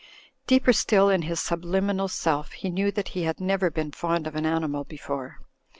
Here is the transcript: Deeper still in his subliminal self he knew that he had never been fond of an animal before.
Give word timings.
Deeper 0.47 0.73
still 0.73 1.11
in 1.11 1.21
his 1.21 1.39
subliminal 1.39 2.07
self 2.07 2.53
he 2.53 2.71
knew 2.71 2.91
that 2.91 3.09
he 3.09 3.21
had 3.21 3.39
never 3.39 3.69
been 3.69 3.91
fond 3.91 4.25
of 4.25 4.35
an 4.35 4.47
animal 4.47 4.83
before. 4.83 5.39